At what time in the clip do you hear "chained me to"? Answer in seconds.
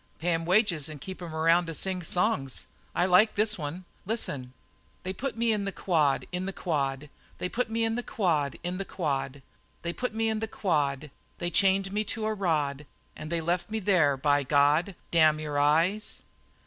11.51-12.25